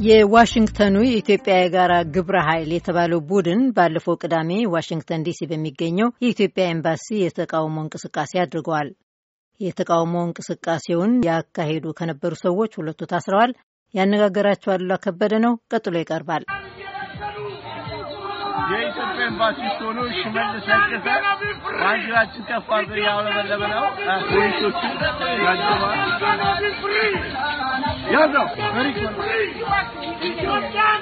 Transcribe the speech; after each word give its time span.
የዋሽንግተኑ 0.00 0.96
የኢትዮጵያ 1.04 1.54
የጋራ 1.56 1.94
ግብረ 2.14 2.36
ኃይል 2.46 2.68
የተባለው 2.74 3.20
ቡድን 3.30 3.62
ባለፈው 3.76 4.18
ቅዳሜ 4.22 4.50
ዋሽንግተን 4.74 5.24
ዲሲ 5.26 5.48
በሚገኘው 5.50 6.08
የኢትዮጵያ 6.24 6.66
ኤምባሲ 6.74 7.06
የተቃውሞ 7.20 7.76
እንቅስቃሴ 7.84 8.32
አድርገዋል። 8.42 8.90
የተቃውሞ 9.60 10.14
እንቅስቃሴውን 10.26 11.14
ያካሄዱ 11.28 11.86
ከነበሩ 11.98 12.32
ሰዎች 12.44 12.72
ሁለቱ 12.80 13.10
ታስረዋል። 13.12 13.52
ያነጋገራቸው 13.94 14.72
አሉላ 14.74 14.94
ከበደ 15.04 15.34
ነው። 15.46 15.54
ቀጥሎ 15.72 15.94
ይቀርባል። 16.00 16.44
የኢትዮጵያ 18.71 19.25
ኤምባሲ 19.25 19.59
ሆኖ 19.79 19.99
ሽመልስ 20.17 20.65
ለገሰ 20.71 21.07
ባንዲራችን 21.79 22.43
ከፍ 22.49 22.69
አድርገው 22.77 22.99
እያውለበለበ 23.01 23.61
ነው። 23.73 23.85
ፖሊሶቹ 24.29 24.81
ያጀባል። 25.41 25.99
ያዘው 28.13 28.47
ኢትዮጵያን 30.29 31.01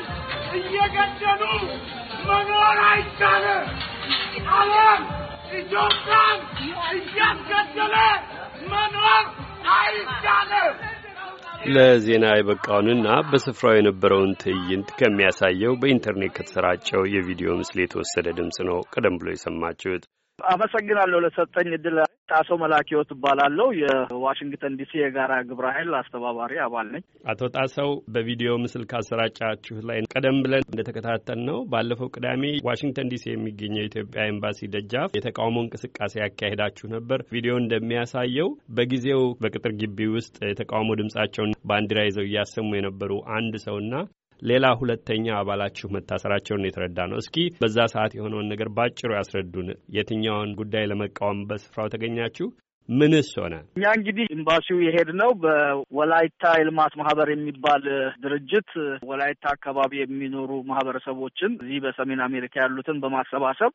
እየገደሉ 0.60 1.44
መኖር 2.28 2.80
አይቻልም። 2.88 3.64
ዓለም 4.58 5.02
ኢትዮጵያን 5.60 6.40
እያስገደለ 6.94 7.96
መኖር 8.72 9.24
አይቻልም። 9.78 10.74
ለዜና 11.67 12.25
የበቃውንና 12.33 13.07
በስፍራው 13.29 13.75
የነበረውን 13.77 14.33
ትዕይንት 14.43 14.89
ከሚያሳየው 14.99 15.73
በኢንተርኔት 15.81 16.35
ከተሰራጨው 16.37 17.03
የቪዲዮ 17.13 17.49
ምስል 17.61 17.79
የተወሰደ 17.83 18.27
ድምፅ 18.39 18.59
ነው 18.69 18.79
ቀደም 18.93 19.17
ብሎ 19.21 19.29
የሰማችሁት። 19.33 20.05
አመሰግናለሁ 20.39 21.19
ለሰጠኝ 21.25 21.69
እድል። 21.75 21.97
ጣሰው 22.31 22.57
መላኪዎት 22.63 23.11
እባላለሁ። 23.15 23.67
የዋሽንግተን 23.81 24.77
ዲሲ 24.79 24.93
የጋራ 24.99 25.33
ግብረ 25.49 25.67
ኃይል 25.75 25.93
አስተባባሪ 25.99 26.53
አባል 26.65 26.87
ነኝ። 26.95 27.03
አቶ 27.33 27.41
ጣሰው 27.57 27.91
በቪዲዮ 28.15 28.51
ምስል 28.63 28.85
ካሰራጫችሁ 28.91 29.77
ላይ 29.89 29.99
ቀደም 30.15 30.39
ብለን 30.45 30.67
እንደተከታተል 30.69 31.41
ነው 31.49 31.59
ባለፈው 31.73 32.11
ቅዳሜ 32.17 32.43
ዋሽንግተን 32.69 33.11
ዲሲ 33.13 33.25
የሚገኘው 33.31 33.83
የኢትዮጵያ 33.83 34.27
ኤምባሲ 34.33 34.69
ደጃፍ 34.75 35.17
የተቃውሞ 35.19 35.57
እንቅስቃሴ 35.65 36.15
ያካሄዳችሁ 36.23 36.87
ነበር። 36.97 37.19
ቪዲዮ 37.33 37.55
እንደሚያሳየው 37.63 38.51
በጊዜው 38.77 39.25
በቅጥር 39.43 39.75
ግቢ 39.81 40.09
ውስጥ 40.17 40.37
የተቃውሞ 40.47 40.91
ድምጻቸውን 41.01 41.57
ባንዲራ 41.71 42.01
ይዘው 42.07 42.27
እያሰሙ 42.29 42.69
የነበሩ 42.77 43.13
አንድ 43.37 43.55
ሰውና 43.67 43.95
ሌላ 44.43 44.67
ሁለተኛ 44.81 45.27
አባላችሁ 45.39 45.87
መታሰራቸውን 45.95 46.67
የተረዳ 46.67 46.99
ነው። 47.11 47.19
እስኪ 47.23 47.47
በዛ 47.61 47.87
ሰዓት 47.93 48.13
የሆነውን 48.17 48.51
ነገር 48.53 48.69
ባጭሩ 48.77 49.11
ያስረዱን። 49.17 49.69
የትኛውን 49.97 50.51
ጉዳይ 50.61 50.85
ለመቃወም 50.91 51.41
በስፍራው 51.49 51.91
ተገኛችሁ? 51.95 52.49
ምንስ 52.89 53.29
ሆነ? 53.39 53.55
እኛ 53.77 53.85
እንግዲህ 53.99 54.27
ኤምባሲው 54.37 54.79
የሄድነው 54.83 55.31
በወላይታ 55.43 56.45
የልማት 56.59 56.93
ማህበር 57.01 57.29
የሚባል 57.33 57.85
ድርጅት 58.25 58.71
ወላይታ 59.09 59.45
አካባቢ 59.57 59.93
የሚኖሩ 59.99 60.51
ማህበረሰቦችን 60.71 61.53
እዚህ 61.63 61.79
በሰሜን 61.85 62.21
አሜሪካ 62.27 62.55
ያሉትን 62.65 63.01
በማሰባሰብ 63.05 63.73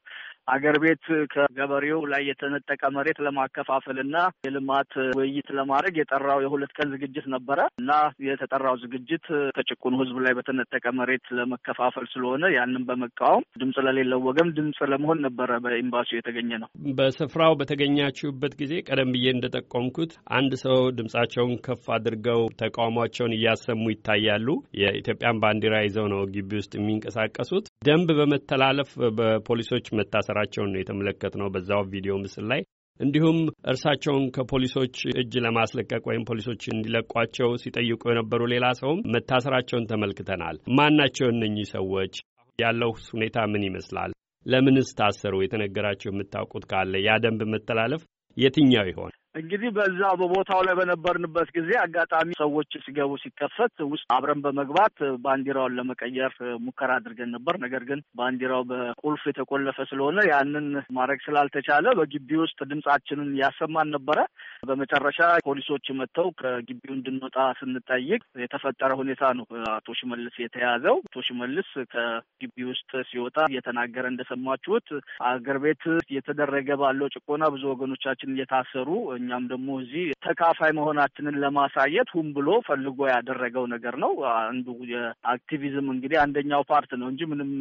አገር 0.51 0.75
ቤት 0.83 1.03
ከገበሬው 1.33 1.99
ላይ 2.11 2.21
የተነጠቀ 2.29 2.81
መሬት 2.95 3.17
ለማከፋፈል 3.25 3.97
እና 4.05 4.15
የልማት 4.45 4.91
ውይይት 5.17 5.49
ለማድረግ 5.57 5.95
የጠራው 5.99 6.39
የሁለት 6.43 6.71
ቀን 6.77 6.89
ዝግጅት 6.93 7.27
ነበረ 7.35 7.59
እና 7.81 7.91
የተጠራው 8.27 8.75
ዝግጅት 8.83 9.25
ከጭቁኑ 9.57 9.93
ሕዝብ 10.01 10.17
ላይ 10.25 10.35
በተነጠቀ 10.39 10.85
መሬት 10.99 11.25
ለመከፋፈል 11.39 12.07
ስለሆነ 12.13 12.43
ያንን 12.55 12.85
በመቃወም 12.89 13.45
ድምፅ 13.61 13.77
ለሌለው 13.87 14.21
ወገን 14.29 14.49
ድምፅ 14.57 14.79
ለመሆን 14.91 15.21
ነበረ 15.27 15.51
በኤምባሲው 15.65 16.19
የተገኘ 16.19 16.51
ነው። 16.63 16.69
በስፍራው 16.97 17.53
በተገኛችሁበት 17.61 18.55
ጊዜ 18.61 18.73
ቀደም 19.01 19.13
ብዬ 19.13 19.27
እንደጠቆምኩት 19.33 20.11
አንድ 20.37 20.51
ሰው 20.61 20.75
ድምጻቸውን 20.97 21.53
ከፍ 21.65 21.85
አድርገው 21.95 22.41
ተቃውሟቸውን 22.59 23.33
እያሰሙ 23.37 23.83
ይታያሉ። 23.91 24.47
የኢትዮጵያን 24.79 25.39
ባንዲራ 25.43 25.75
ይዘው 25.83 26.05
ነው 26.11 26.21
ግቢ 26.33 26.49
ውስጥ 26.59 26.73
የሚንቀሳቀሱት። 26.77 27.65
ደንብ 27.87 28.09
በመተላለፍ 28.19 28.89
በፖሊሶች 29.19 29.87
መታሰራቸውን 29.99 30.71
ነው 30.73 30.81
የተመለከትነው 30.81 31.49
በዛው 31.55 31.81
ቪዲዮ 31.93 32.15
ምስል 32.23 32.45
ላይ። 32.51 32.61
እንዲሁም 32.99 33.37
እርሳቸውን 33.71 34.25
ከፖሊሶች 34.35 34.95
እጅ 35.15 35.33
ለማስለቀቅ 35.45 36.03
ወይም 36.09 36.25
ፖሊሶች 36.29 36.63
እንዲለቋቸው 36.69 37.51
ሲጠይቁ 37.63 38.01
የነበሩ 38.09 38.49
ሌላ 38.53 38.67
ሰውም 38.81 39.03
መታሰራቸውን 39.15 39.89
ተመልክተናል። 39.91 40.57
ማን 40.77 40.99
እነኚህ 41.31 41.67
ሰዎች? 41.75 42.13
ያለው 42.59 42.91
ሁኔታ 43.09 43.39
ምን 43.51 43.63
ይመስላል? 43.67 44.11
ለምንስ 44.45 44.89
ታሰሩ? 44.97 45.33
የተነገራቸው 45.41 46.09
የምታውቁት 46.11 46.63
ካለ 46.71 46.93
ያ 47.05 47.17
ደንብ 47.23 47.41
መተላለፍ 47.51 48.01
የትኛው 48.37 48.85
ይሆን? 48.87 49.11
እንግዲህ 49.35 49.69
በዛ 49.75 49.99
በቦታው 50.19 50.61
ላይ 50.65 50.73
በነበርንበት 50.77 51.49
ጊዜ 51.57 51.69
አጋጣሚ 51.81 52.29
ሰዎች 52.39 52.71
ሲገቡ 52.85 53.11
ሲከፈት 53.21 53.75
ውስጥ 53.91 54.05
አብረን 54.15 54.39
በመግባት 54.45 54.95
ባንዲራውን 55.23 55.75
ለመቀየር 55.77 56.33
ሙከራ 56.65 56.89
አድርገን 56.99 57.31
ነበር። 57.35 57.55
ነገር 57.63 57.83
ግን 57.89 57.99
ባንዲራው 58.19 58.63
በቁልፍ 58.71 59.23
የተቆለፈ 59.29 59.77
ስለሆነ 59.91 60.17
ያንን 60.31 60.67
ማድረግ 60.97 61.21
ስላልተቻለ 61.27 61.93
በግቢ 61.99 62.39
ውስጥ 62.43 62.59
ድምጻችንን 62.71 63.29
ያሰማን 63.41 63.93
ነበረ። 63.95 64.19
በመጨረሻ 64.67 65.19
ፖሊሶች 65.47 65.85
መጥተው 65.99 66.27
ከግቢው 66.41 66.93
እንድንወጣ 66.97 67.37
ስንጠይቅ 67.59 68.21
የተፈጠረ 68.43 68.91
ሁኔታ 69.01 69.31
ነው 69.37 69.47
አቶ 69.73 69.97
ሽመልስ 69.99 70.35
የተያዘው። 70.43 70.99
አቶ 71.07 71.25
ሽመልስ 71.27 71.71
ከግቢ 71.93 72.57
ውስጥ 72.71 72.91
ሲወጣ 73.09 73.37
እየተናገረ 73.51 74.05
እንደሰማችሁት 74.11 74.87
አገር 75.29 75.57
ቤት 75.63 75.83
እየተደረገ 76.05 76.69
ባለው 76.81 77.09
ጭቆና 77.15 77.43
ብዙ 77.55 77.63
ወገኖቻችን 77.73 78.35
እየታሰሩ 78.35 78.87
እኛም 79.21 79.43
ደግሞ 79.51 79.69
እዚህ 79.81 80.05
ተካፋይ 80.25 80.71
መሆናችንን 80.77 81.39
ለማሳየት 81.43 82.09
ሁም 82.15 82.27
ብሎ 82.35 82.49
ፈልጎ 82.67 82.99
ያደረገው 83.11 83.65
ነገር 83.73 83.95
ነው። 84.03 84.13
አንዱ 84.41 84.67
የ 84.91 85.11
activism 85.11 85.89
እንግዲህ 85.93 86.19
አንደኛው 86.23 86.63
part 86.71 86.93
ነው 87.01 87.09
እንጂ 87.11 87.21
ምንም 87.31 87.51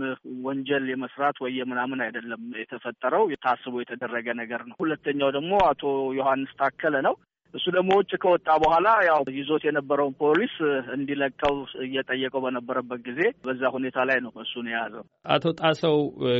ወንጀል 0.46 0.86
የመስራት 0.92 1.38
ወይ 1.44 1.54
የምናምን 1.60 2.02
አይደለም 2.06 2.44
የተፈጠረው፣ 2.60 3.24
ታስቦ 3.44 3.74
የተደረገ 3.80 4.28
ነገር 4.40 4.62
ነው። 4.68 4.76
ሁለተኛው 4.82 5.30
ደግሞ 5.36 5.52
አቶ 5.70 5.84
ዮሐንስ 6.18 6.52
ታከለ 6.60 6.96
ነው። 7.08 7.16
እሱ 7.54 7.64
ደግሞ 7.76 7.90
ውጭ 8.00 8.12
ከወጣ 8.22 8.48
በኋላ 8.62 8.88
ያው 9.06 9.20
ይዞት 9.38 9.62
የነበረውን 9.66 10.14
ፖሊስ 10.20 10.54
እንዲለቀው 10.94 11.54
እየጠየቀው 11.86 12.42
በነበረበት 12.44 13.00
ጊዜ 13.08 13.20
በዛ 13.46 13.62
ሁኔታ 13.76 13.98
ላይ 14.10 14.18
ነው 14.24 14.32
እሱን 14.44 14.66
የያዘው። 14.72 15.04
አቶ 15.34 15.44
ጣሰው 15.60 15.96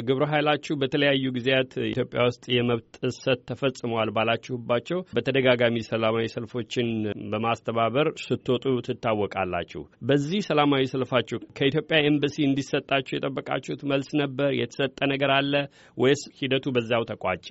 ግብረ 0.09 0.25
ኃይላችሁ 0.33 0.75
በተለያዩ 0.83 1.25
ጊዜያት 1.37 1.73
ኢትዮጵያ 1.91 2.21
ውስጥ 2.31 2.45
የመብት 2.57 2.91
ጥሰት 3.03 3.43
ተፈጽመዋል 3.51 4.13
ባላችሁባቸው 4.17 5.01
በተደጋጋሚ 5.17 5.77
ሰላማዊ 5.91 6.27
ሰልፎችን 6.35 6.89
በማስተባበር 7.33 8.09
ስትወጡ 8.25 8.65
ትታወቃላችሁ። 8.89 9.83
በዚህ 10.11 10.41
ሰላማዊ 10.51 10.85
ሰልፋችሁ 10.93 11.39
ከኢትዮጵያ 11.59 11.99
ኤምባሲ 12.11 12.37
እንዲሰጣችሁ 12.47 13.15
የጠበቃችሁት 13.17 13.83
መልስ 13.91 14.11
ነበር? 14.23 14.51
የተሰጠ 14.61 14.99
ነገር 15.13 15.31
አለ 15.33 15.53
ወይስ 15.97 16.23
ሂደቱ 16.41 16.67
በዛው 16.77 17.05
ተቋጨ? 17.11 17.49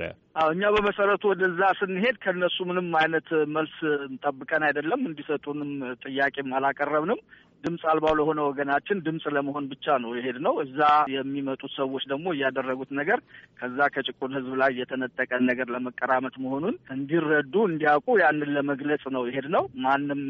እኛ 0.50 0.64
በመሰረቱ 0.74 1.24
ወደዛ 1.32 1.62
ስንሄድ 1.80 2.16
ከነሱ 2.24 2.58
ምንም 2.70 2.88
አይነት 3.00 3.28
መልስ 3.50 3.76
ጠብቀን 4.24 4.64
አይደለም። 4.64 5.02
እንዲሰጡንም 5.06 5.72
ጥያቄም 6.04 6.50
አላቀረብንም። 6.54 7.22
ድምፅ 7.64 7.84
አልባው 7.92 8.14
ለሆነ 8.20 8.40
ወገናችን 8.48 9.02
ድምፅ 9.06 9.26
ለመሆን 9.36 9.66
ብቻ 9.72 9.96
ነው 10.04 10.12
የሄድነው። 10.16 10.54
እዛ 10.64 10.80
የሚመጡት 11.14 11.72
ሰዎች 11.80 12.04
ደግሞ 12.12 12.28
እያደረጉት 12.36 12.92
ነገር 13.00 13.20
ከዛ 13.60 13.80
ከጭቁን 13.94 14.36
ሕዝብ 14.38 14.54
ላይ 14.62 14.72
የተነጠቀን 14.80 15.44
ነገር 15.50 15.68
ለመቀራመት 15.76 16.36
መሆኑን 16.44 16.76
እንዲረዱ 16.96 17.56
እንዲያውቁ 17.70 18.08
ያንን 18.24 18.54
ለመግለጽ 18.58 19.04
ነው 19.16 19.24
የሄድነው። 19.30 19.66
ማንም 19.86 20.24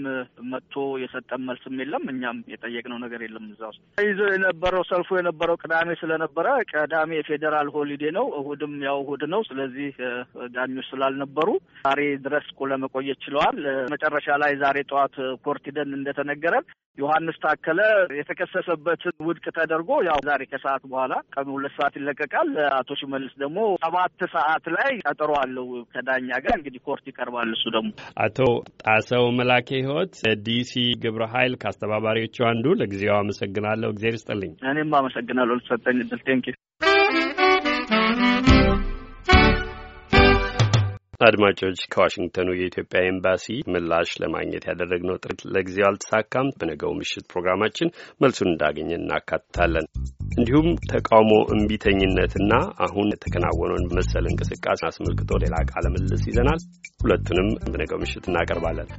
መጥቶ 0.52 0.76
የሰጠን 1.04 1.44
መልስም 1.50 1.78
የለም። 1.82 2.06
እኛም 2.14 2.40
የጠየቅነው 2.54 3.00
ነገር 3.06 3.22
የለም። 3.26 3.46
እዛ 3.54 3.62
ውስጥ 3.72 3.82
ይዘው 4.06 4.30
የነበረው 4.34 4.84
ሰልፉ 4.92 5.10
የነበረው 5.20 5.58
ቅዳሜ 5.64 5.90
ስለነበረ 6.02 6.48
ቅዳሜ 6.72 7.12
የፌዴራል 7.20 7.70
ሆሊዴ 7.76 8.04
ነው፣ 8.18 8.26
እሁድም 8.40 8.76
ያው 8.88 8.98
እሁድ 9.04 9.24
ነው። 9.34 9.42
ስለዚህ 9.50 9.90
ዳኞች 10.54 10.88
ስላልነበሩ 10.92 11.48
ዛሬ 11.86 12.02
ድረስ 12.26 12.38
ለመቆየት 12.72 13.20
ችለዋል። 13.24 13.58
መጨረሻ 13.94 14.28
ላይ 14.42 14.52
ዛሬ 14.62 14.78
ጠዋት 14.90 15.16
court 15.46 15.64
ሂደን 15.70 15.92
እንደተነገረን 15.98 16.66
ዮሐንስ 17.22 17.38
ታከለ 17.44 17.80
የተከሰሰበትን 18.18 19.16
ውድቅ 19.28 19.46
ተደርጎ 19.58 19.90
ያው 20.08 20.20
ዛሬ 20.28 20.42
ከሰዓት 20.52 20.84
በኋላ 20.92 21.14
ቀኑ 21.34 21.48
ሁለት 21.56 21.74
ሰዓት 21.78 21.94
ይለቀቃል። 22.00 22.50
አቶ 22.78 22.96
ሽመልስ 23.00 23.34
ደግሞ 23.42 23.58
ሰባት 23.84 24.22
ሰዓት 24.36 24.66
ላይ 24.76 24.92
ቀጠሮ 25.04 25.32
አለው 25.42 25.66
ከዳኛ 25.94 26.30
ጋር 26.46 26.56
እንግዲህ 26.60 26.82
court 26.88 27.06
ይቀርባል። 27.12 27.52
እሱ 27.56 27.66
ደግሞ 27.76 27.90
አቶ 28.26 28.40
ጣሰው 28.84 29.26
መላኬ 29.40 29.70
ህይወት 29.80 30.16
ዲሲ 30.48 30.74
ግብረ 31.04 31.26
ኃይል 31.34 31.56
ከአስተባባሪዎቹ 31.62 32.38
አንዱ፣ 32.50 32.66
ለጊዜው 32.82 33.16
አመሰግናለሁ። 33.20 33.92
እግዜር 33.96 34.16
ይስጥልኝ። 34.18 34.54
እኔም 34.72 34.96
አመሰግናለሁ 35.02 35.58
ለተሰጠኝ 35.60 36.00
እድል 36.06 36.24
thank 36.28 36.40
you 36.40 36.48
አድማጮች 41.22 41.80
ከዋሽንግተኑ 41.94 42.50
የኢትዮጵያ 42.56 43.00
ኤምባሲ 43.08 43.46
ምላሽ 43.72 44.10
ለማግኘት 44.22 44.64
ያደረግነው 44.70 45.20
ጥረት 45.24 45.42
ለጊዜው 45.54 45.88
አልተሳካም። 45.88 46.52
በነገው 46.60 46.92
ምሽት 47.00 47.26
ፕሮግራማችን 47.32 47.92
መልሱን 48.22 48.50
እንዳገኘ 48.52 48.92
እናካትታለን። 48.98 49.88
እንዲሁም 50.38 50.70
ተቃውሞ 50.92 51.34
እምቢተኝነትና 51.56 52.52
አሁን 52.88 53.14
የተከናወነውን 53.14 53.90
መሰል 54.00 54.28
እንቅስቃሴ 54.32 54.82
አስመልክቶ 54.90 55.42
ሌላ 55.44 55.58
ቃለ 55.72 55.86
ምልልስ 55.94 56.24
ይዘናል። 56.30 56.62
ሁለቱንም 57.04 57.50
በነገው 57.68 58.02
ምሽት 58.04 58.26
እናቀርባለን። 58.32 58.90